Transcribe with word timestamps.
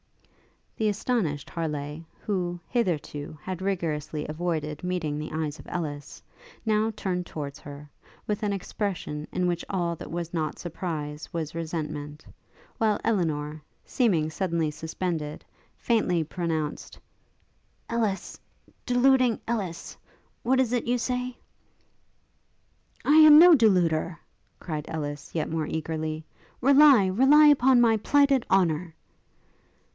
The 0.77 0.89
astonished 0.89 1.47
Harleigh, 1.51 1.99
who, 2.21 2.59
hitherto, 2.67 3.37
had 3.39 3.61
rigorously 3.61 4.25
avoided 4.27 4.83
meeting 4.83 5.19
the 5.19 5.29
eyes 5.31 5.59
of 5.59 5.67
Ellis, 5.69 6.23
now 6.65 6.91
turned 6.95 7.27
towards 7.27 7.59
her, 7.59 7.87
with 8.25 8.41
an 8.41 8.51
expression 8.51 9.27
in 9.31 9.45
which 9.45 9.63
all 9.69 9.95
that 9.97 10.09
was 10.09 10.33
not 10.33 10.57
surprise 10.57 11.31
was 11.31 11.53
resentment; 11.53 12.25
while 12.79 12.99
Elinor, 13.03 13.61
seeming 13.85 14.31
suddenly 14.31 14.71
suspended, 14.71 15.45
faintly 15.77 16.23
pronounced, 16.23 16.97
'Ellis 17.87 18.39
deluding 18.87 19.39
Ellis! 19.47 19.95
what 20.41 20.59
is 20.59 20.73
it 20.73 20.85
you 20.87 20.97
say?' 20.97 21.37
'I 23.05 23.17
am 23.17 23.37
no 23.37 23.53
deluder!' 23.53 24.17
cried 24.59 24.85
Ellis, 24.87 25.35
yet 25.35 25.47
more 25.47 25.67
eagerly: 25.67 26.25
'Rely, 26.59 27.05
rely 27.05 27.45
upon 27.45 27.79
my 27.79 27.97
plighted 27.97 28.47
honour!' 28.49 28.95